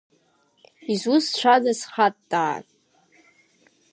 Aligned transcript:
Изусҭцәадаз 0.91 1.79
хаттаа? 1.91 2.57